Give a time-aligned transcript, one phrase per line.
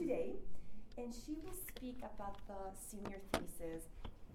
[0.00, 0.32] today,
[0.96, 3.84] and she will speak about the senior thesis.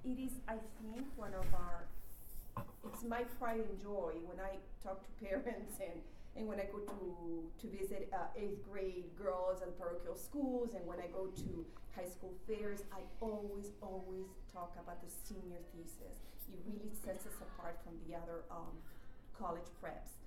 [0.05, 1.89] It is, I think, one of our,
[2.85, 5.98] it's my pride and joy when I talk to parents and,
[6.38, 7.09] and when I go to,
[7.50, 12.09] to visit uh, eighth grade girls at parochial schools and when I go to high
[12.09, 16.21] school fairs, I always, always talk about the senior thesis.
[16.45, 18.77] It really sets us apart from the other um,
[19.34, 20.24] college preps.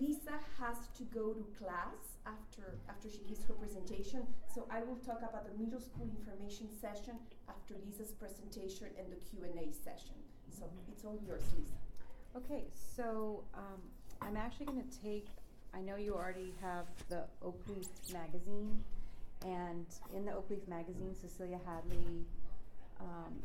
[0.00, 4.26] Lisa has to go to class after after she gives her presentation.
[4.54, 7.14] So I will talk about the middle school information session
[7.48, 10.16] after Lisa's presentation and the Q and A session.
[10.48, 11.74] So it's all yours, Lisa.
[12.36, 12.64] Okay,
[12.96, 13.80] so um,
[14.20, 15.26] I'm actually going to take.
[15.74, 18.82] I know you already have the Oakleaf magazine,
[19.44, 22.24] and in the Oakleaf magazine, Cecilia Hadley.
[23.00, 23.42] Um,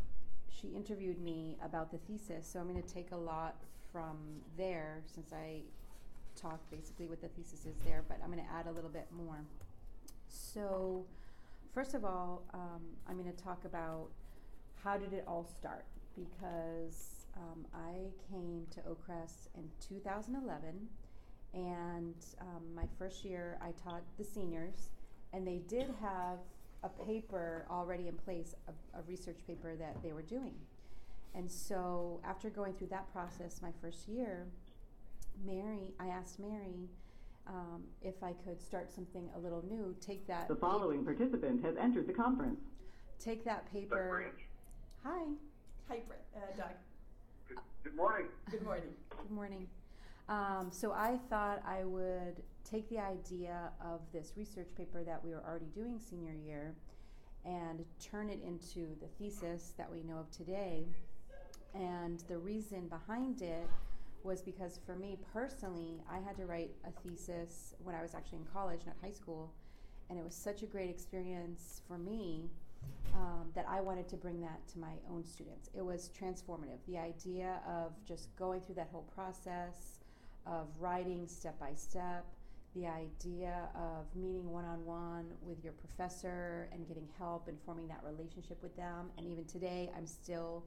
[0.49, 3.55] she interviewed me about the thesis, so I'm going to take a lot
[3.91, 4.18] from
[4.57, 5.62] there since I
[6.38, 9.08] talk basically what the thesis is there, but I'm going to add a little bit
[9.12, 9.44] more.
[10.30, 11.05] So,
[11.73, 14.08] first of all, um, I'm going to talk about
[14.84, 15.85] how did it all start
[16.16, 20.88] because um, I came to Oakcrest in 2011,
[21.54, 24.90] and um, my first year I taught the seniors,
[25.34, 26.40] and they did have
[26.84, 30.54] a paper already in place, a, a research paper that they were doing.
[31.35, 34.48] And so, after going through that process my first year,
[35.46, 36.90] Mary, I asked Mary
[37.48, 39.96] um, if I could start something a little new.
[40.02, 40.48] Take that.
[40.48, 42.60] The following participant has entered the conference.
[43.20, 44.32] Take that paper.
[45.04, 45.24] Hi.
[45.90, 46.68] Hi, Brett, uh, Doug.
[47.48, 48.27] Good, good morning.
[48.52, 48.90] Good morning.
[49.10, 49.68] Good morning.
[50.29, 55.32] Um, so I thought I would take the idea of this research paper that we
[55.32, 56.76] were already doing senior year
[57.46, 60.85] and turn it into the thesis that we know of today.
[61.74, 63.68] And the reason behind it
[64.23, 68.40] was because for me personally, I had to write a thesis when I was actually
[68.40, 69.53] in college, not high school,
[70.09, 72.50] and it was such a great experience for me
[73.13, 75.69] um, that I wanted to bring that to my own students.
[75.73, 76.79] It was transformative.
[76.88, 80.00] The idea of just going through that whole process
[80.45, 82.25] of writing step by step,
[82.75, 87.88] the idea of meeting one on one with your professor and getting help and forming
[87.88, 89.09] that relationship with them.
[89.17, 90.63] And even today, I'm still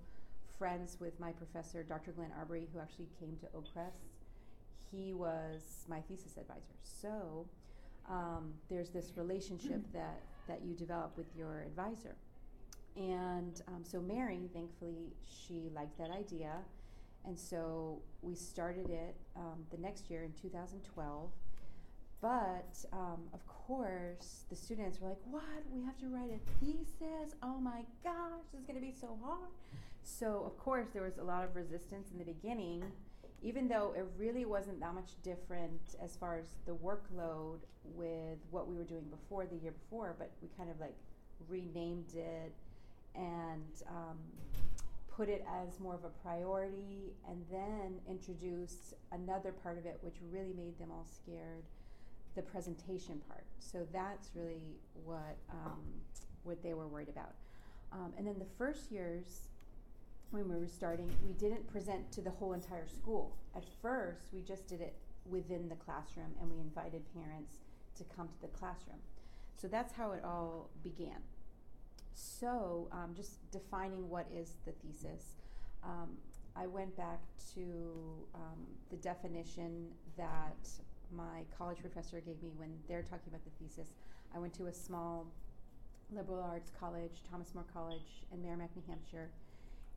[0.61, 2.13] friends with my professor, Dr.
[2.13, 4.11] Glenn Arbery, who actually came to Oakcrest.
[4.93, 6.77] He was my thesis advisor.
[6.83, 7.47] So
[8.07, 12.15] um, there's this relationship that, that you develop with your advisor.
[12.95, 16.53] And um, so Mary, thankfully, she liked that idea.
[17.25, 21.31] And so we started it um, the next year in 2012.
[22.21, 25.43] But um, of course, the students were like, What?
[25.73, 27.35] We have to write a thesis?
[27.43, 29.49] Oh my gosh, this is going to be so hard.
[30.19, 32.85] So, of course, there was a lot of resistance in the beginning,
[33.43, 38.69] even though it really wasn't that much different as far as the workload with what
[38.69, 40.97] we were doing before the year before, but we kind of like
[41.49, 42.53] renamed it
[43.15, 44.19] and um,
[45.11, 50.17] put it as more of a priority, and then introduced another part of it, which
[50.31, 51.65] really made them all scared
[52.37, 53.45] the presentation part.
[53.59, 55.81] So that's really what um,
[56.45, 57.35] what they were worried about.
[57.93, 59.49] Um, and then the first years,
[60.31, 63.37] when we were starting, we didn't present to the whole entire school.
[63.55, 64.95] At first, we just did it
[65.27, 67.57] within the classroom, and we invited parents
[67.97, 68.99] to come to the classroom.
[69.57, 71.21] So that's how it all began.
[72.15, 75.37] So, um, just defining what is the thesis.
[75.83, 76.17] Um,
[76.57, 77.21] I went back
[77.55, 80.69] to um, the definition that
[81.15, 83.93] my college professor gave me when they're talking about the thesis.
[84.35, 85.27] I went to a small
[86.13, 89.31] liberal arts college, Thomas More College in Merrimack, New Hampshire.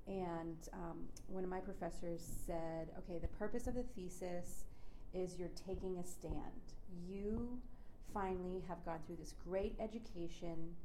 [0.07, 4.65] And um, one of my professors said, okay, the purpose of the thesis
[5.13, 6.33] is you're taking a stand.
[7.07, 7.59] You
[8.13, 10.75] finally have gone through this great education,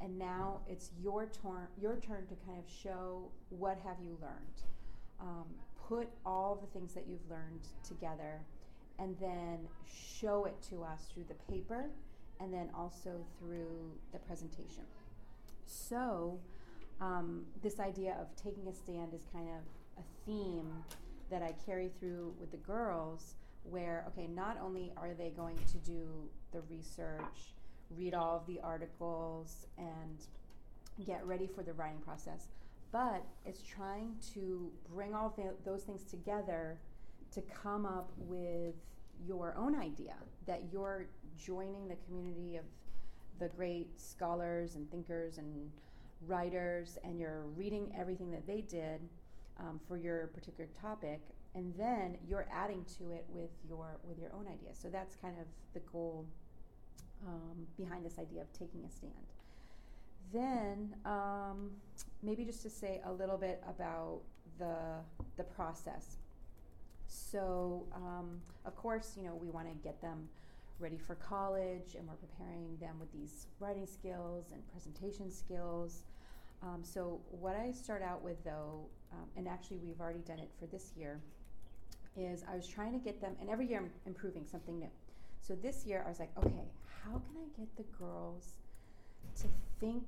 [0.00, 4.62] and now it's your turn, your turn to kind of show what have you learned.
[5.20, 5.46] Um,
[5.88, 8.40] put all the things that you've learned together
[8.98, 11.86] and then show it to us through the paper
[12.40, 14.84] and then also through the presentation.
[15.66, 16.38] So,
[17.00, 20.70] um, this idea of taking a stand is kind of a theme
[21.30, 23.34] that I carry through with the girls,
[23.64, 26.08] where, okay, not only are they going to do
[26.52, 27.54] the research,
[27.96, 30.26] read all of the articles, and
[31.06, 32.48] get ready for the writing process,
[32.90, 36.78] but it's trying to bring all th- those things together
[37.32, 38.74] to come up with
[39.26, 40.14] your own idea
[40.46, 41.06] that you're
[41.36, 42.64] joining the community of
[43.38, 45.70] the great scholars and thinkers and
[46.26, 49.00] writers and you're reading everything that they did
[49.60, 51.20] um, for your particular topic
[51.54, 55.36] and then you're adding to it with your with your own ideas so that's kind
[55.38, 56.26] of the goal
[57.26, 59.12] um, behind this idea of taking a stand.
[60.32, 61.70] Then, um,
[62.22, 64.20] maybe just to say a little bit about
[64.58, 64.74] the
[65.36, 66.16] the process.
[67.06, 70.28] So, um, of course, you know, we want to get them
[70.78, 76.02] ready for college, and we're preparing them with these writing skills and presentation skills.
[76.62, 80.50] Um, so, what I start out with, though, um, and actually we've already done it
[80.58, 81.20] for this year,
[82.16, 84.90] is I was trying to get them, and every year I'm improving something new.
[85.40, 86.68] So this year I was like, okay,
[87.04, 88.58] how can I get the girls
[89.40, 89.46] to
[89.80, 90.04] think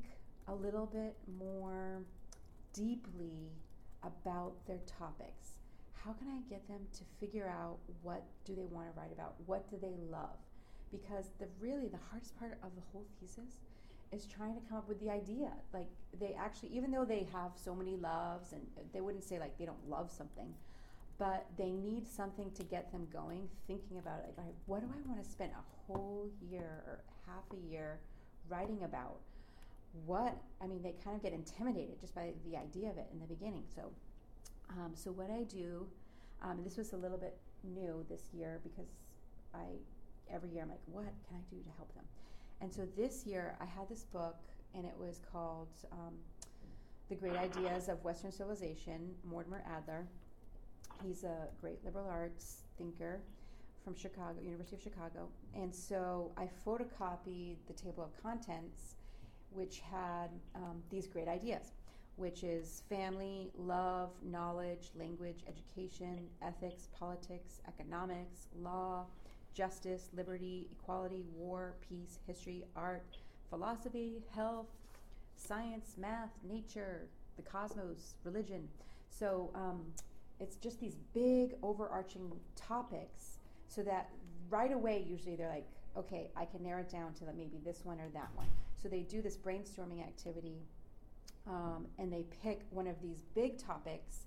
[0.49, 2.03] a little bit more
[2.73, 3.53] deeply
[4.03, 5.59] about their topics?
[6.05, 9.35] How can I get them to figure out what do they want to write about?
[9.47, 10.37] What do they love?
[10.91, 13.61] Because the really the hardest part of the whole thesis
[14.13, 15.51] is trying to come up with the idea.
[15.73, 15.89] Like
[16.19, 19.65] they actually even though they have so many loves and they wouldn't say like they
[19.65, 20.53] don't love something,
[21.19, 24.35] but they need something to get them going, thinking about it.
[24.37, 28.01] Like, right, what do I want to spend a whole year or half a year
[28.49, 29.19] writing about?
[30.07, 33.21] What I mean, they kind of get intimidated just by the idea of it in
[33.21, 33.65] the beginning.
[33.75, 33.91] So,
[34.71, 35.87] um, so what I do,
[36.43, 38.89] um, this was a little bit new this year because
[39.55, 39.79] I
[40.33, 42.05] every year I'm like, what can I do to help them?
[42.61, 44.37] And so this year I had this book,
[44.75, 46.15] and it was called um,
[47.09, 50.07] "The Great Ideas of Western Civilization," Mortimer Adler
[51.03, 53.21] He's a great liberal arts thinker
[53.85, 55.29] from Chicago, University of Chicago.
[55.55, 58.97] And so I photocopied the table of contents,
[59.51, 61.73] which had um, these great ideas,
[62.17, 69.07] which is family, love, knowledge, language, education, ethics, politics, economics, law,
[69.55, 73.19] justice, liberty, equality, war, peace, history, art,
[73.49, 74.69] philosophy, health,
[75.37, 78.69] science, math, nature, the cosmos, religion.
[79.09, 79.83] So um,
[80.41, 83.39] it's just these big overarching topics
[83.69, 84.09] so that
[84.49, 88.01] right away usually they're like okay i can narrow it down to maybe this one
[88.01, 88.47] or that one
[88.83, 90.57] so they do this brainstorming activity
[91.47, 94.27] um, and they pick one of these big topics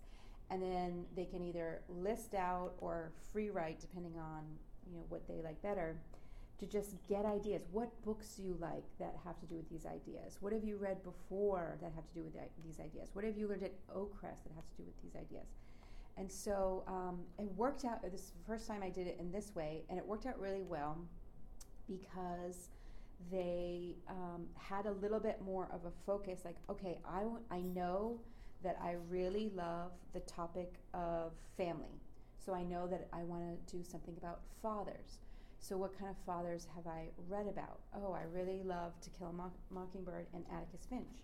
[0.49, 4.43] and then they can either list out or free write depending on
[4.87, 5.95] you know what they like better
[6.59, 9.85] to just get ideas what books do you like that have to do with these
[9.85, 12.33] ideas what have you read before that have to do with
[12.63, 15.47] these ideas what have you learned at oakcrest that has to do with these ideas
[16.17, 18.01] and so um, it worked out.
[18.03, 20.39] This is the first time I did it in this way, and it worked out
[20.39, 20.97] really well
[21.87, 22.69] because
[23.31, 26.41] they um, had a little bit more of a focus.
[26.45, 28.19] Like, okay, I, w- I know
[28.63, 31.99] that I really love the topic of family.
[32.43, 35.19] So I know that I want to do something about fathers.
[35.59, 37.79] So, what kind of fathers have I read about?
[37.95, 41.23] Oh, I really love To Kill a Mock- Mockingbird and Atticus Finch.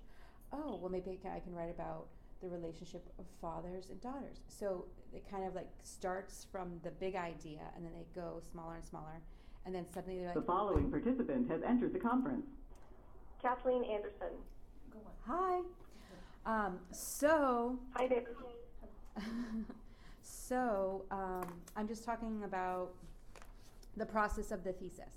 [0.53, 2.07] Oh, well, maybe I can, I can write about
[2.41, 4.39] the relationship of fathers and daughters.
[4.47, 8.75] So it kind of like starts from the big idea and then they go smaller
[8.75, 9.19] and smaller.
[9.65, 12.47] And then suddenly they're like, The following participant has entered the conference.
[13.41, 14.37] Kathleen Anderson.
[15.27, 15.59] Hi.
[16.45, 18.23] Um, so, Hi there.
[20.49, 22.89] so um, I'm just talking about
[23.97, 25.13] the process of the thesis.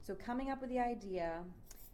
[0.00, 1.40] So coming up with the idea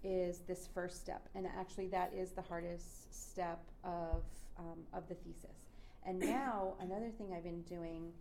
[0.04, 4.22] is this first step, and actually that is the hardest step of
[4.58, 5.56] um, of the thesis.
[6.04, 8.12] And now, another thing I've been doing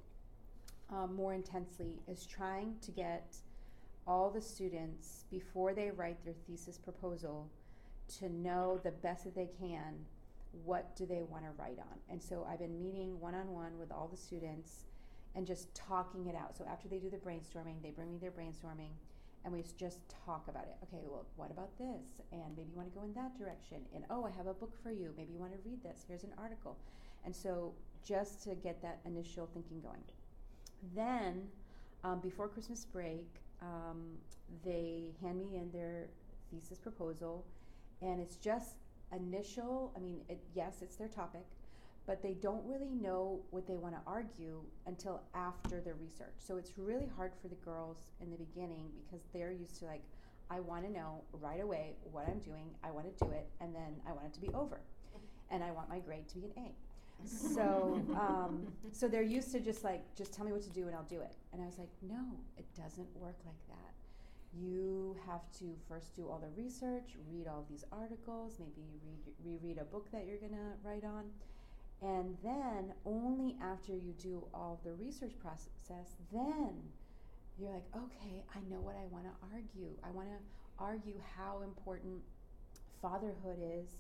[0.89, 3.35] um, more intensely is trying to get
[4.07, 7.49] all the students, before they write their thesis proposal,
[8.19, 10.05] to know the best that they can
[10.65, 11.97] what do they want to write on.
[12.09, 14.85] And so I've been meeting one on one with all the students
[15.35, 16.57] and just talking it out.
[16.57, 18.91] So after they do the brainstorming, they bring me their brainstorming
[19.43, 20.75] and we just talk about it.
[20.83, 22.21] Okay, well, what about this?
[22.31, 23.77] And maybe you want to go in that direction.
[23.95, 25.13] And oh, I have a book for you.
[25.17, 26.05] Maybe you want to read this.
[26.07, 26.77] Here's an article.
[27.25, 27.73] And so
[28.05, 30.03] just to get that initial thinking going.
[30.95, 31.47] Then,
[32.03, 33.27] um, before Christmas break,
[33.61, 34.17] um,
[34.65, 36.07] they hand me in their
[36.51, 37.45] thesis proposal,
[38.01, 38.75] and it's just
[39.15, 39.91] initial.
[39.95, 41.45] I mean, it, yes, it's their topic,
[42.05, 46.35] but they don't really know what they want to argue until after their research.
[46.37, 50.01] So it's really hard for the girls in the beginning because they're used to like,
[50.49, 53.73] I want to know right away what I'm doing, I want to do it, and
[53.73, 54.81] then I want it to be over.
[55.49, 56.71] And I want my grade to be an A.
[57.25, 60.95] So, um, so they're used to just like, just tell me what to do and
[60.95, 61.35] I'll do it.
[61.53, 62.21] And I was like, no,
[62.57, 63.93] it doesn't work like that.
[64.53, 69.77] You have to first do all the research, read all these articles, maybe read, reread
[69.77, 71.25] a book that you're going to write on
[72.01, 76.73] and then only after you do all the research process, then
[77.59, 79.91] you're like, okay, I know what I want to argue.
[80.03, 80.37] I want to
[80.79, 82.21] argue how important
[83.01, 83.97] fatherhood is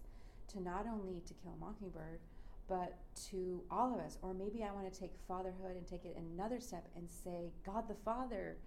[0.47, 2.19] to not only To Kill a Mockingbird,
[2.67, 2.97] but
[3.29, 4.17] to all of us.
[4.23, 7.87] Or maybe I want to take fatherhood and take it another step and say, God
[7.87, 8.57] the Father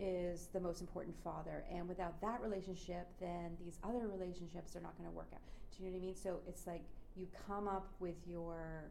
[0.00, 1.64] is the most important father.
[1.72, 5.40] And without that relationship, then these other relationships are not going to work out.
[5.70, 6.16] Do you know what I mean?
[6.16, 6.82] So it's like
[7.14, 8.90] you come up with your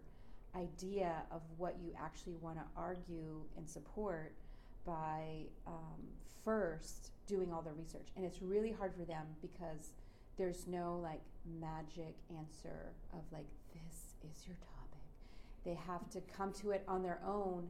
[0.56, 4.34] idea of what you actually want to argue and support
[4.86, 6.02] by um,
[6.44, 8.08] first doing all the research.
[8.16, 9.94] And it's really hard for them because
[10.38, 11.22] there's no like
[11.60, 14.72] magic answer of like, this is your topic.
[15.64, 17.68] They have to come to it on their own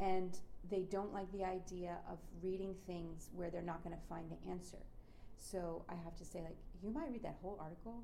[0.00, 0.38] and
[0.70, 4.50] they don't like the idea of reading things where they're not going to find the
[4.50, 4.78] answer.
[5.36, 8.02] So I have to say, like, you might read that whole article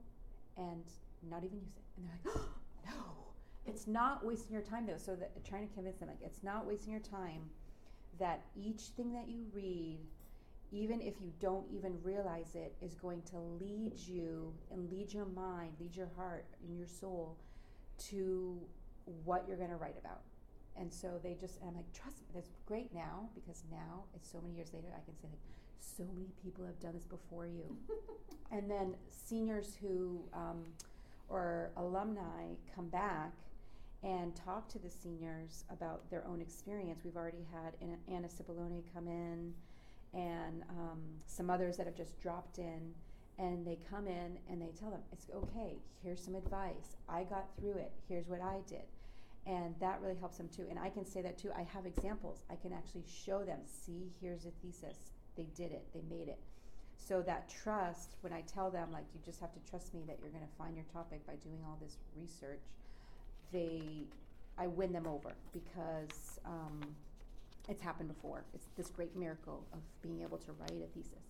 [0.56, 0.84] and
[1.28, 1.82] not even use it.
[1.96, 2.48] And they're like, oh,
[2.86, 3.32] no,
[3.66, 4.98] it's not wasting your time though.
[4.98, 7.42] So that trying to convince them, like, it's not wasting your time
[8.18, 10.00] that each thing that you read,
[10.70, 15.26] even if you don't even realize it, is going to lead you and lead your
[15.26, 17.38] mind, lead your heart and your soul
[17.98, 18.60] to
[19.24, 20.20] what you're going to write about.
[20.80, 24.30] And so they just, and I'm like, trust me, that's great now because now it's
[24.30, 25.38] so many years later, I can say, like,
[25.78, 27.76] so many people have done this before you.
[28.50, 30.64] and then seniors who, um,
[31.28, 33.32] or alumni come back
[34.02, 37.02] and talk to the seniors about their own experience.
[37.04, 37.74] We've already had
[38.08, 39.52] Anna Cipollone come in
[40.14, 42.94] and um, some others that have just dropped in.
[43.38, 46.96] And they come in and they tell them, it's okay, here's some advice.
[47.08, 48.84] I got through it, here's what I did.
[49.46, 50.66] And that really helps them too.
[50.68, 51.50] And I can say that too.
[51.56, 52.42] I have examples.
[52.50, 55.12] I can actually show them, see, here's a thesis.
[55.36, 56.38] They did it, they made it.
[56.96, 60.18] So that trust, when I tell them, like, you just have to trust me that
[60.20, 62.60] you're going to find your topic by doing all this research,
[63.52, 64.04] they,
[64.58, 66.80] I win them over because um,
[67.68, 68.44] it's happened before.
[68.54, 71.24] It's this great miracle of being able to write a thesis.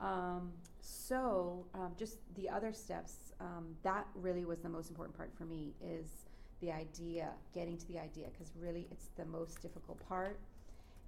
[0.00, 5.30] Um, so, um, just the other steps, um, that really was the most important part
[5.36, 6.24] for me is
[6.60, 10.38] the idea, getting to the idea, because really it's the most difficult part.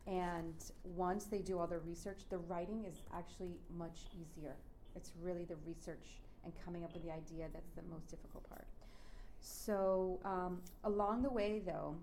[0.07, 4.55] And once they do all the research, the writing is actually much easier.
[4.95, 6.07] It's really the research
[6.45, 8.67] and coming up with the idea that's the most difficult part.
[9.41, 11.97] So, um, along the way, though,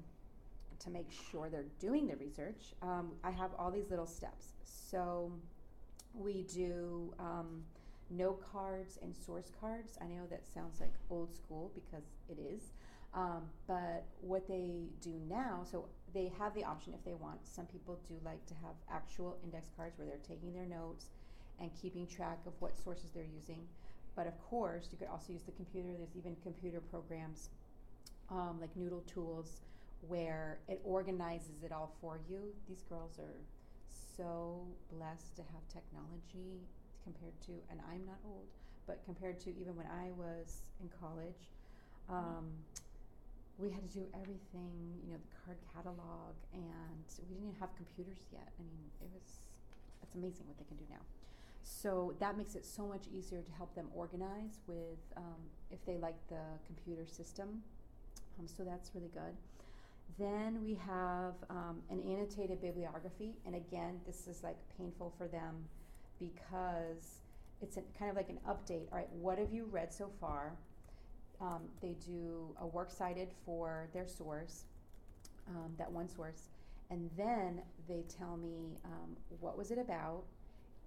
[0.80, 4.48] to make sure they're doing the research, um, I have all these little steps.
[4.64, 5.32] So,
[6.14, 7.64] we do um,
[8.10, 9.98] note cards and source cards.
[10.02, 12.72] I know that sounds like old school because it is.
[13.16, 17.40] Um, but what they do now, so they have the option if they want.
[17.44, 21.08] Some people do like to have actual index cards where they're taking their notes
[21.60, 23.68] and keeping track of what sources they're using.
[24.16, 25.90] But of course, you could also use the computer.
[25.98, 27.50] There's even computer programs
[28.30, 29.62] um, like Noodle Tools
[30.08, 32.54] where it organizes it all for you.
[32.68, 33.38] These girls are
[34.18, 36.62] so blessed to have technology
[37.04, 38.48] compared to, and I'm not old,
[38.86, 41.50] but compared to even when I was in college.
[42.10, 42.52] Um,
[43.58, 47.70] we had to do everything, you know, the card catalog, and we didn't even have
[47.76, 48.50] computers yet.
[48.58, 49.46] I mean, it was,
[50.02, 51.04] it's amazing what they can do now.
[51.62, 55.42] So that makes it so much easier to help them organize with um,
[55.72, 57.62] if they like the computer system.
[58.40, 59.36] Um, so that's really good.
[60.20, 65.66] Then we have um, an annotated bibliography, and again, this is like painful for them
[66.20, 67.22] because
[67.62, 68.92] it's a, kind of like an update.
[68.92, 70.54] All right, what have you read so far?
[71.42, 74.64] Um, they do a work cited for their source,
[75.50, 76.50] um, that one source,
[76.90, 80.24] and then they tell me um, what was it about,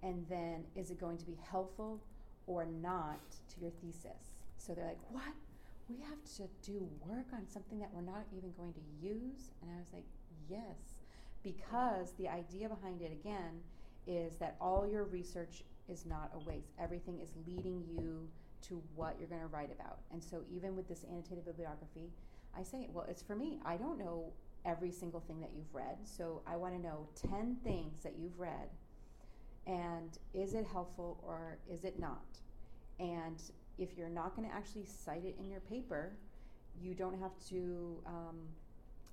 [0.03, 1.99] and then is it going to be helpful
[2.47, 4.35] or not to your thesis.
[4.57, 5.33] So they're like, what?
[5.89, 9.51] We have to do work on something that we're not even going to use?
[9.61, 10.05] And I was like,
[10.49, 11.03] yes,
[11.43, 13.61] because the idea behind it again
[14.05, 16.71] is that all your research is not a waste.
[16.81, 18.27] Everything is leading you
[18.63, 19.99] to what you're going to write about.
[20.11, 22.11] And so, even with this annotated bibliography,
[22.57, 23.59] I say, well, it's for me.
[23.65, 24.31] I don't know
[24.65, 25.97] every single thing that you've read.
[26.03, 28.69] So, I want to know 10 things that you've read.
[29.65, 32.25] And is it helpful or is it not?
[32.99, 33.41] And
[33.77, 36.13] if you're not going to actually cite it in your paper,
[36.81, 38.37] you don't have to, um,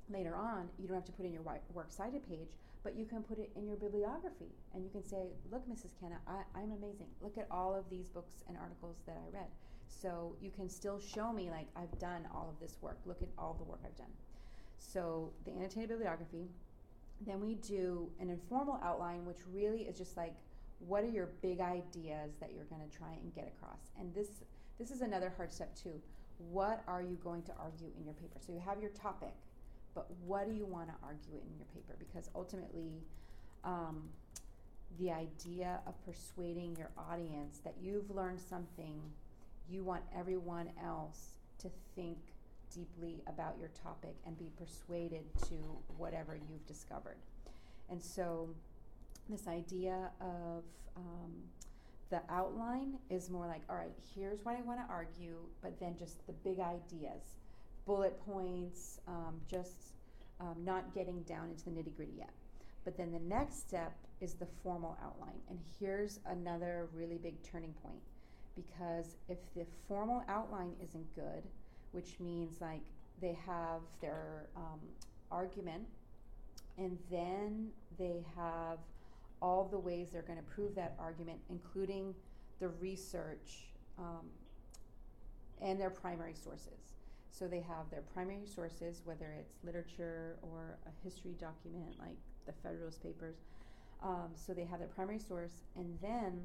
[0.08, 3.22] later on, you don't have to put in your works cited page, but you can
[3.22, 5.98] put it in your bibliography and you can say, look, Mrs.
[5.98, 7.08] Kenna, I, I'm amazing.
[7.22, 9.48] Look at all of these books and articles that I read.
[9.88, 12.98] So you can still show me, like, I've done all of this work.
[13.06, 14.12] Look at all the work I've done.
[14.76, 16.50] So the annotated bibliography.
[17.26, 20.34] Then we do an informal outline, which really is just like,
[20.80, 23.92] what are your big ideas that you're going to try and get across?
[23.98, 24.28] And this
[24.78, 26.00] this is another hard step too.
[26.50, 28.38] What are you going to argue in your paper?
[28.44, 29.34] So you have your topic,
[29.94, 31.94] but what do you want to argue in your paper?
[31.98, 33.02] Because ultimately,
[33.62, 34.08] um,
[34.98, 39.00] the idea of persuading your audience that you've learned something,
[39.68, 42.18] you want everyone else to think
[42.74, 45.54] deeply about your topic and be persuaded to
[45.96, 47.16] whatever you've discovered.
[47.90, 48.50] And so
[49.28, 50.64] this idea of
[50.96, 51.32] um,
[52.10, 55.96] the outline is more like, all right, here's what I want to argue, but then
[55.98, 57.22] just the big ideas,
[57.86, 59.92] bullet points, um, just
[60.40, 62.30] um, not getting down into the nitty gritty yet.
[62.84, 65.40] But then the next step is the formal outline.
[65.48, 68.00] And here's another really big turning point
[68.54, 71.42] because if the formal outline isn't good,
[71.92, 72.82] which means like
[73.20, 74.80] they have their um,
[75.30, 75.84] argument
[76.78, 78.78] and then they have
[79.40, 82.14] all the ways they're going to prove that argument, including
[82.60, 83.66] the research
[83.98, 84.26] um,
[85.60, 86.94] and their primary sources.
[87.36, 92.52] So they have their primary sources, whether it's literature or a history document like the
[92.62, 93.38] Federalist Papers.
[94.04, 96.42] Um, so they have their primary source, and then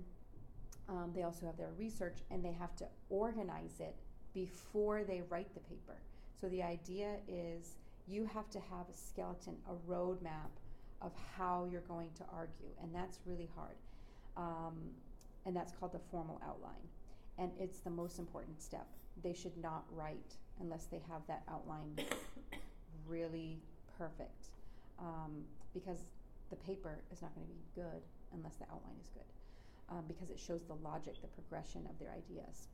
[0.88, 3.96] um, they also have their research, and they have to organize it
[4.34, 5.98] before they write the paper.
[6.42, 7.76] So the idea is
[8.08, 10.50] you have to have a skeleton, a roadmap
[11.04, 13.76] of how you're going to argue, and that's really hard.
[14.38, 14.76] Um,
[15.46, 16.88] and that's called the formal outline.
[17.38, 18.88] And it's the most important step.
[19.22, 21.96] They should not write unless they have that outline
[23.08, 23.58] really
[23.98, 24.48] perfect.
[25.00, 26.00] Um, because
[26.50, 28.02] the paper is not going to be good
[28.34, 29.24] unless the outline is good.
[29.90, 32.68] Um, because it shows the logic, the progression of their ideas.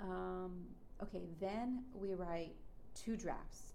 [0.00, 0.66] Um,
[1.02, 2.54] okay, then we write
[2.94, 3.72] two drafts.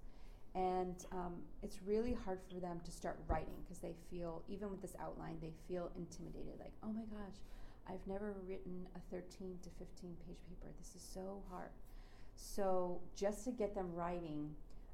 [0.56, 4.82] And um, it's really hard for them to start writing because they feel, even with
[4.82, 6.58] this outline, they feel intimidated.
[6.60, 7.38] Like, oh my gosh,
[7.88, 10.74] I've never written a 13 to 15 page paper.
[10.80, 11.70] This is so hard.
[12.38, 14.52] So, just to get them writing,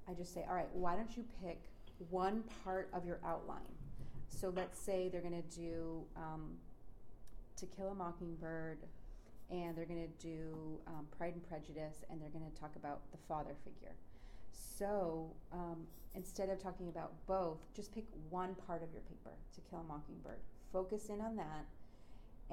[0.08, 1.62] I just say, all right, why don't you pick
[2.10, 3.62] one part of your outline?
[4.30, 6.52] So, let's say they're going to do um,
[7.58, 8.80] To Kill a Mockingbird,
[9.52, 13.02] and they're going to do um, Pride and Prejudice, and they're going to talk about
[13.12, 13.94] the father figure.
[14.54, 15.86] So, um,
[16.16, 19.84] instead of talking about both, just pick one part of your paper, To Kill a
[19.84, 20.40] Mockingbird.
[20.72, 21.66] Focus in on that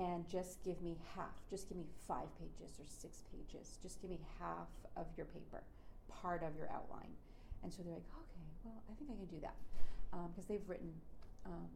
[0.01, 1.37] and just give me half.
[1.51, 3.79] Just give me five pages or six pages.
[3.83, 5.63] Just give me half of your paper,
[6.09, 7.13] part of your outline.
[7.63, 9.55] And so they're like, okay, well, I think I can do that.
[10.11, 10.91] Because um, they've written
[11.45, 11.69] um,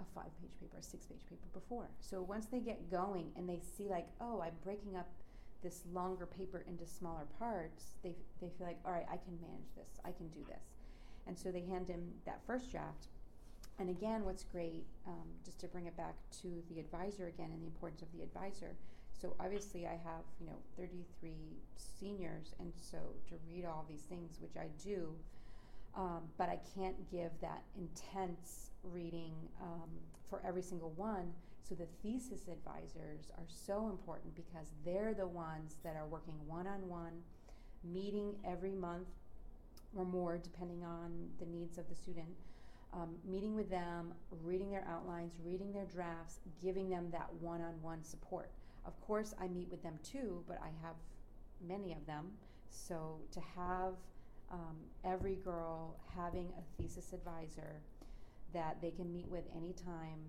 [0.00, 1.90] a five page paper, a six page paper before.
[2.00, 5.08] So once they get going and they see, like, oh, I'm breaking up
[5.62, 9.68] this longer paper into smaller parts, they, they feel like, all right, I can manage
[9.76, 10.64] this, I can do this.
[11.26, 13.08] And so they hand him that first draft
[13.78, 17.62] and again, what's great, um, just to bring it back to the advisor again and
[17.62, 18.74] the importance of the advisor.
[19.12, 21.32] So obviously, I have you know 33
[21.76, 25.12] seniors, and so to read all these things, which I do,
[25.96, 29.90] um, but I can't give that intense reading um,
[30.28, 31.32] for every single one.
[31.68, 36.66] So the thesis advisors are so important because they're the ones that are working one
[36.66, 37.12] on one,
[37.84, 39.08] meeting every month
[39.94, 42.28] or more, depending on the needs of the student
[42.92, 47.74] um, meeting with them, reading their outlines, reading their drafts, giving them that one on
[47.82, 48.50] one support.
[48.86, 50.94] Of course, I meet with them too, but I have
[51.66, 52.26] many of them.
[52.70, 53.94] So to have
[54.50, 57.80] um, every girl having a thesis advisor
[58.54, 60.20] that they can meet with anytime,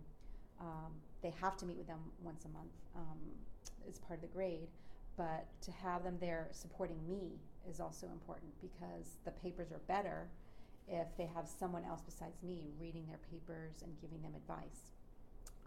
[0.60, 0.92] um,
[1.22, 3.18] they have to meet with them once a month um,
[3.88, 4.68] as part of the grade.
[5.16, 10.28] But to have them there supporting me is also important because the papers are better
[10.90, 14.92] if they have someone else besides me reading their papers and giving them advice.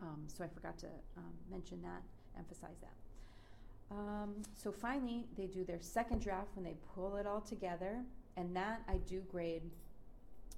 [0.01, 2.03] Um, so I forgot to um, mention that,
[2.37, 3.95] emphasize that.
[3.95, 8.03] Um, so finally, they do their second draft when they pull it all together,
[8.37, 9.63] and that I do grade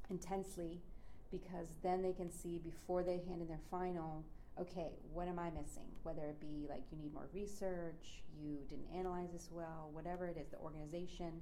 [0.09, 0.81] intensely
[1.31, 4.25] because then they can see before they hand in their final
[4.61, 5.89] okay, what am I missing?
[6.03, 10.37] Whether it be like you need more research, you didn't analyze this well, whatever it
[10.37, 11.33] is, the organization.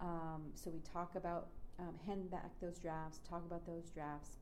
[0.00, 1.48] Um, so we talk about
[1.80, 4.36] um, hand back those drafts, talk about those drafts.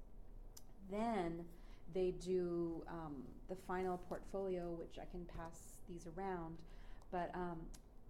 [0.90, 1.44] Then
[1.94, 3.14] they do um,
[3.48, 6.56] the final portfolio, which I can pass these around.
[7.10, 7.58] But um,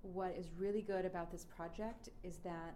[0.02, 2.74] what is really good about this project is that,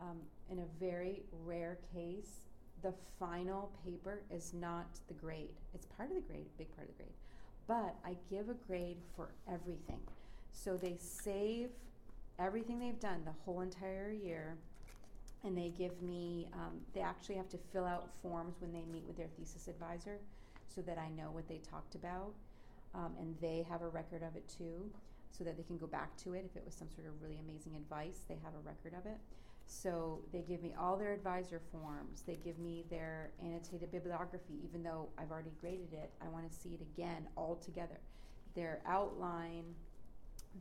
[0.00, 0.18] um,
[0.50, 2.46] in a very rare case,
[2.82, 5.50] the final paper is not the grade.
[5.74, 7.14] It's part of the grade, a big part of the grade.
[7.68, 10.00] But I give a grade for everything.
[10.52, 11.70] So they save
[12.38, 14.56] everything they've done the whole entire year
[15.44, 19.04] and they give me, um, they actually have to fill out forms when they meet
[19.06, 20.18] with their thesis advisor
[20.68, 22.32] so that I know what they talked about.
[22.94, 24.90] Um, and they have a record of it too,
[25.30, 27.38] so that they can go back to it if it was some sort of really
[27.38, 28.20] amazing advice.
[28.28, 29.18] They have a record of it.
[29.66, 32.22] So they give me all their advisor forms.
[32.26, 36.10] They give me their annotated bibliography, even though I've already graded it.
[36.20, 37.98] I want to see it again all together.
[38.54, 39.64] Their outline,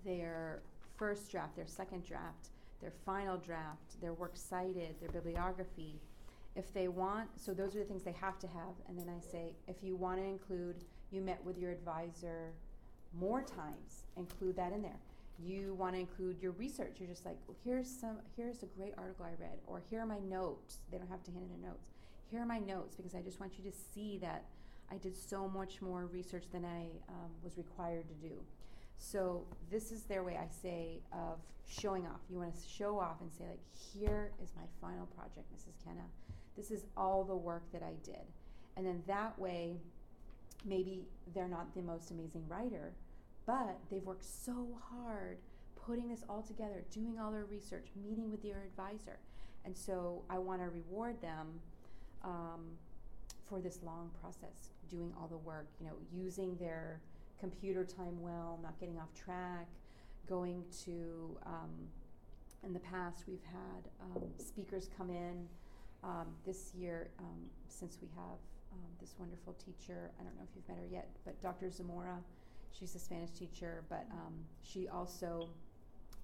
[0.06, 0.62] their
[0.96, 2.50] first draft, their second draft,
[2.82, 6.00] their final draft, their works cited, their bibliography,
[6.56, 9.22] If they want, so those are the things they have to have, and then I
[9.22, 12.52] say, if you want to include, you met with your advisor
[13.18, 15.00] more times, include that in there.
[15.40, 16.98] You want to include your research.
[17.00, 20.06] You're just like, well, here's some, here's a great article I read, or here are
[20.06, 20.80] my notes.
[20.92, 21.88] They don't have to hand in their notes.
[22.30, 24.44] Here are my notes because I just want you to see that
[24.92, 28.36] I did so much more research than I um, was required to do.
[29.02, 32.20] So this is their way, I say, of showing off.
[32.30, 33.60] You want to show off and say, like,
[33.94, 35.84] here is my final project, Mrs.
[35.84, 36.06] Kenna.
[36.56, 38.24] This is all the work that I did.
[38.78, 39.78] And then that way,
[40.64, 41.02] maybe
[41.34, 42.94] they're not the most amazing writer,
[43.48, 45.40] but they've worked so hard
[45.76, 49.18] putting this all together, doing all their research, meeting with their advisor.
[49.66, 51.48] And so I want to reward them
[52.24, 52.62] um,
[53.50, 57.02] for this long process, doing all the work, you know, using their
[57.42, 59.68] computer time well, not getting off track,
[60.30, 61.72] going to, um,
[62.64, 65.48] in the past, we've had um, speakers come in.
[66.04, 68.40] Um, this year, um, since we have
[68.74, 71.70] um, this wonderful teacher, I don't know if you've met her yet, but Dr.
[71.70, 72.18] Zamora,
[72.72, 74.06] she's a Spanish teacher, but
[74.64, 75.50] she also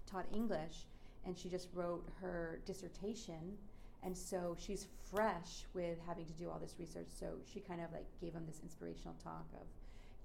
[0.08, 0.88] taught English
[1.27, 3.58] and she just wrote her dissertation.
[4.03, 7.08] And so she's fresh with having to do all this research.
[7.19, 9.67] So she kind of like gave him this inspirational talk of,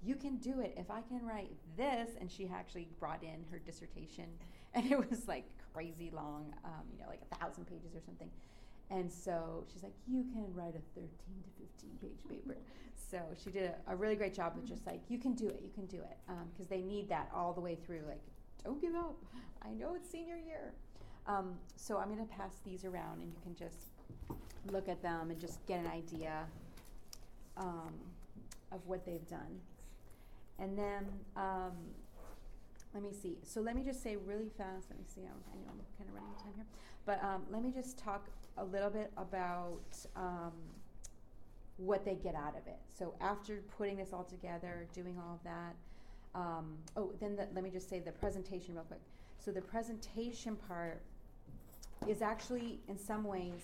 [0.03, 2.09] you can do it if I can write this.
[2.19, 4.25] And she actually brought in her dissertation,
[4.73, 8.29] and it was like crazy long, um, you know, like a thousand pages or something.
[8.89, 11.09] And so she's like, you can write a 13
[11.43, 12.57] to 15 page paper.
[12.95, 15.61] So she did a, a really great job with just like, you can do it,
[15.63, 16.17] you can do it.
[16.25, 18.01] Because um, they need that all the way through.
[18.07, 18.21] Like,
[18.63, 19.15] don't give up.
[19.61, 20.73] I know it's senior year.
[21.27, 23.91] Um, so I'm going to pass these around and you can just
[24.71, 26.45] look at them and just get an idea
[27.57, 27.93] um,
[28.71, 29.59] of what they've done.
[30.59, 31.73] And then, um,
[32.93, 33.37] let me see.
[33.43, 34.87] So let me just say really fast.
[34.89, 35.21] Let me see.
[35.21, 36.65] I'm, I know I'm kind of running out of time here,
[37.05, 39.81] but um, let me just talk a little bit about
[40.15, 40.53] um,
[41.77, 42.77] what they get out of it.
[42.97, 45.75] So after putting this all together, doing all of that.
[46.35, 49.01] Um, oh, then the, let me just say the presentation real quick.
[49.43, 51.01] So the presentation part
[52.07, 53.61] is actually, in some ways,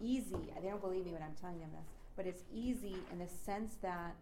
[0.00, 0.52] easy.
[0.60, 3.74] They don't believe me when I'm telling them this, but it's easy in the sense
[3.82, 4.14] that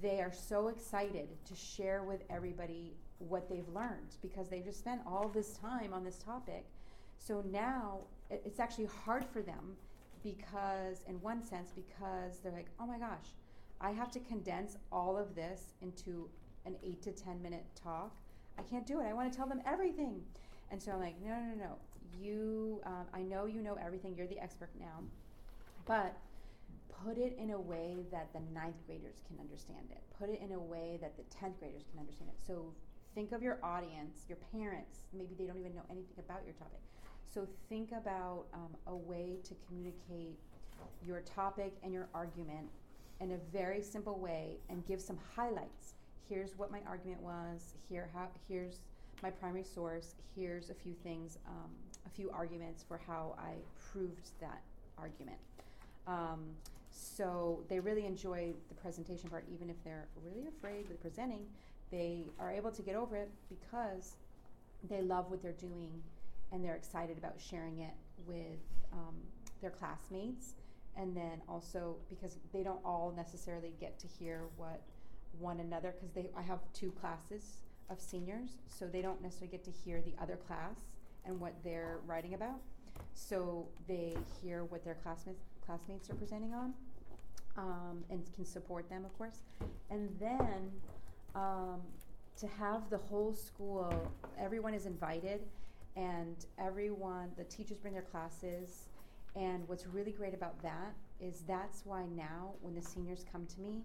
[0.00, 5.00] they are so excited to share with everybody what they've learned because they've just spent
[5.06, 6.64] all this time on this topic.
[7.18, 9.76] So now it's actually hard for them
[10.22, 13.34] because, in one sense, because they're like, oh my gosh,
[13.80, 16.28] I have to condense all of this into
[16.66, 18.16] an eight to 10 minute talk.
[18.58, 19.04] I can't do it.
[19.04, 20.20] I want to tell them everything.
[20.70, 21.74] And so I'm like, no, no, no, no.
[22.20, 24.14] You, um, I know you know everything.
[24.16, 25.02] You're the expert now.
[25.86, 26.16] But
[27.04, 30.02] put it in a way that the ninth graders can understand it.
[30.18, 32.40] Put it in a way that the 10th graders can understand it.
[32.44, 32.72] So
[33.14, 35.02] think of your audience, your parents.
[35.12, 36.80] Maybe they don't even know anything about your topic.
[37.32, 40.38] So think about um, a way to communicate
[41.06, 42.68] your topic and your argument
[43.20, 45.94] in a very simple way and give some highlights.
[46.28, 47.74] Here's what my argument was.
[47.88, 48.80] Here, how, here's
[49.22, 50.14] my primary source.
[50.36, 51.70] Here's a few things, um,
[52.06, 53.54] a few arguments for how I
[53.92, 54.62] proved that
[54.96, 55.38] argument.
[56.06, 56.50] Um,
[56.90, 61.46] so they really enjoy the presentation part, even if they're really afraid with presenting.
[61.90, 64.16] They are able to get over it because
[64.88, 66.02] they love what they're doing
[66.52, 67.94] and they're excited about sharing it
[68.26, 68.60] with
[68.92, 69.14] um,
[69.60, 70.54] their classmates.
[70.96, 74.82] And then also because they don't all necessarily get to hear what
[75.38, 77.58] one another, because they I have two classes
[77.90, 80.76] of seniors, so they don't necessarily get to hear the other class
[81.24, 82.60] and what they're writing about.
[83.14, 86.72] So they hear what their classmates classmates are presenting on,
[87.58, 89.42] um, and can support them, of course.
[89.90, 90.70] And then
[91.34, 91.80] um,
[92.40, 95.42] to have the whole school, everyone is invited,
[95.94, 98.88] and everyone, the teachers bring their classes.
[99.36, 103.60] And what's really great about that is that's why now, when the seniors come to
[103.60, 103.82] me,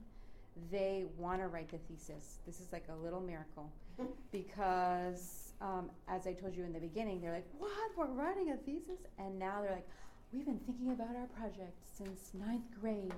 [0.72, 2.38] they want to write the thesis.
[2.46, 3.70] This is like a little miracle
[4.32, 7.72] because, um, as I told you in the beginning, they're like, What?
[7.98, 9.00] We're writing a thesis?
[9.18, 9.88] And now they're like,
[10.34, 13.14] We've been thinking about our project since ninth grade.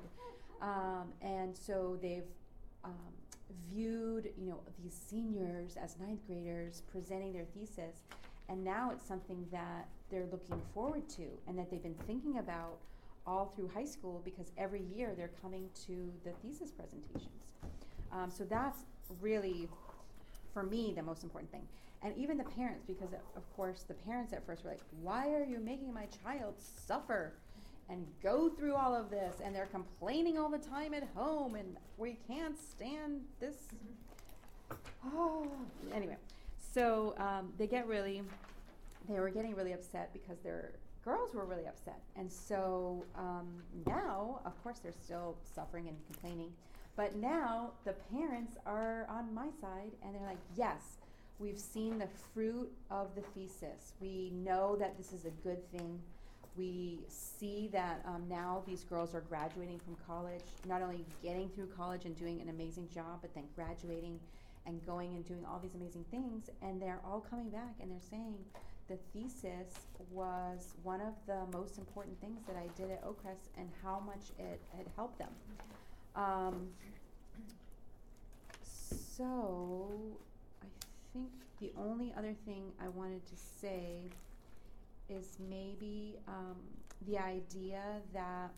[0.62, 2.28] Um, and so they've
[2.84, 2.92] um,
[3.72, 8.02] viewed, you know, these seniors as ninth graders presenting their thesis
[8.50, 12.78] and now it's something that they're looking forward to and that they've been thinking about
[13.26, 17.54] all through high school because every year they're coming to the thesis presentations.
[18.12, 18.80] Um, so that's
[19.20, 19.68] really,
[20.54, 21.68] for me, the most important thing.
[22.04, 25.44] And even the parents, because of course the parents at first were like, why are
[25.44, 27.34] you making my child suffer
[27.90, 29.38] and go through all of this?
[29.44, 33.56] And they're complaining all the time at home and we can't stand this.
[35.06, 35.48] Oh,
[35.94, 36.18] anyway,
[36.74, 38.22] so um, they get really,
[39.10, 42.02] they were getting really upset because their girls were really upset.
[42.16, 43.48] And so um,
[43.86, 46.52] now, of course, they're still suffering and complaining.
[46.96, 50.98] But now the parents are on my side and they're like, yes,
[51.40, 53.94] we've seen the fruit of the thesis.
[54.00, 56.00] We know that this is a good thing.
[56.58, 61.68] We see that um, now these girls are graduating from college, not only getting through
[61.68, 64.20] college and doing an amazing job, but then graduating
[64.66, 66.50] and going and doing all these amazing things.
[66.62, 68.36] And they're all coming back and they're saying
[68.88, 69.74] the thesis
[70.12, 74.30] was one of the most important things that I did at Oakcrest and how much
[74.40, 75.30] it had helped them.
[76.16, 76.68] Um,
[78.64, 79.90] so,
[81.16, 81.30] think
[81.62, 84.10] the only other thing I wanted to say
[85.10, 86.58] is maybe um,
[87.08, 87.82] the idea
[88.14, 88.52] that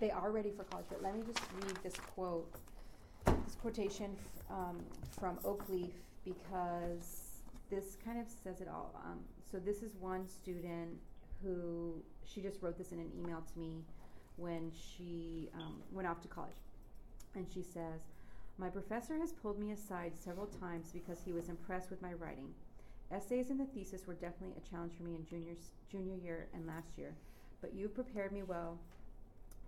[0.00, 0.86] they are ready for college.
[0.88, 2.50] But let me just read this quote,
[3.26, 4.78] this quotation f- um,
[5.18, 5.92] from Oakleaf,
[6.24, 8.98] because this kind of says it all.
[9.04, 9.18] Um,
[9.50, 10.98] so, this is one student
[11.42, 13.84] who she just wrote this in an email to me
[14.36, 16.56] when she um, went off to college.
[17.36, 18.00] And she says,
[18.56, 22.54] My professor has pulled me aside several times because he was impressed with my writing.
[23.10, 25.54] Essays and the thesis were definitely a challenge for me in junior,
[25.90, 27.14] junior year and last year,
[27.60, 28.78] but you've prepared me well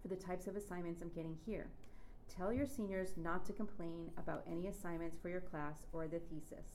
[0.00, 1.66] for the types of assignments I'm getting here.
[2.28, 6.74] Tell your seniors not to complain about any assignments for your class or the thesis.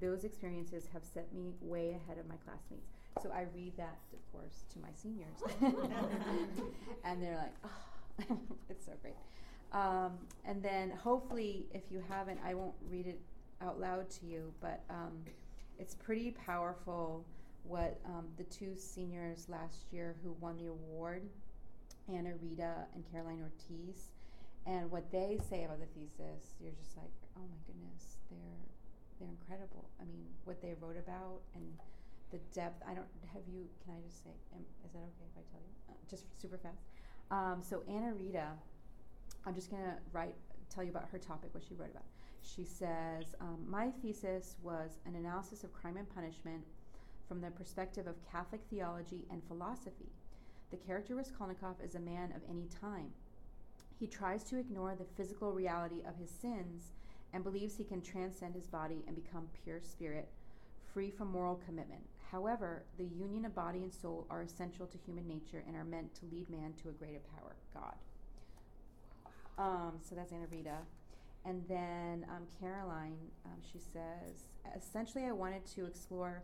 [0.00, 2.88] Those experiences have set me way ahead of my classmates.
[3.22, 5.36] So I read that, of course, to my seniors.
[7.04, 7.54] and they're like,
[8.30, 8.38] oh,
[8.70, 9.14] it's so great.
[9.72, 13.20] Um, and then hopefully, if you haven't, I won't read it
[13.62, 15.12] out loud to you, but um,
[15.78, 17.24] it's pretty powerful
[17.62, 21.22] what um, the two seniors last year who won the award,
[22.08, 24.10] Anna Rita and Caroline Ortiz,
[24.66, 28.38] and what they say about the thesis, you're just like, oh my goodness, they're
[29.18, 29.90] they're incredible.
[30.00, 31.64] I mean, what they wrote about and
[32.30, 32.82] the depth.
[32.86, 33.66] I don't have you.
[33.84, 34.30] Can I just say?
[34.54, 35.74] Am, is that okay if I tell you?
[35.90, 36.82] Uh, just super fast.
[37.30, 38.48] Um, so Anna Rita,
[39.46, 40.34] I'm just gonna write
[40.70, 42.04] tell you about her topic, what she wrote about.
[42.42, 46.64] She says, um, My thesis was an analysis of crime and punishment
[47.28, 50.12] from the perspective of Catholic theology and philosophy.
[50.70, 53.10] The character Raskolnikov is a man of any time.
[53.98, 56.92] He tries to ignore the physical reality of his sins
[57.32, 60.28] and believes he can transcend his body and become pure spirit,
[60.92, 62.02] free from moral commitment.
[62.30, 66.14] However, the union of body and soul are essential to human nature and are meant
[66.14, 67.94] to lead man to a greater power, God.
[69.60, 70.78] Um, so that's Anna Rita.
[71.44, 76.42] And then um, Caroline, um, she says, essentially, I wanted to explore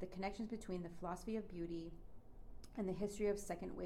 [0.00, 1.90] the connections between the philosophy of beauty
[2.76, 3.78] and the history of second wave